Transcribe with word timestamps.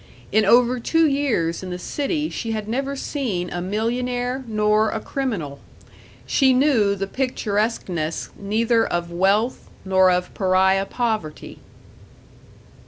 In 0.31 0.45
over 0.45 0.79
two 0.79 1.05
years 1.05 1.61
in 1.61 1.69
the 1.69 1.77
city 1.77 2.27
she 2.31 2.53
had 2.53 2.67
never 2.67 2.95
seen 2.95 3.51
a 3.51 3.61
millionaire 3.61 4.43
nor 4.47 4.89
a 4.89 4.99
criminal; 4.99 5.59
she 6.25 6.53
knew 6.53 6.95
the 6.95 7.05
picturesqueness 7.05 8.29
neither 8.35 8.83
of 8.83 9.11
wealth 9.11 9.69
nor 9.85 10.09
of 10.09 10.33
pariah 10.33 10.87
poverty. 10.87 11.59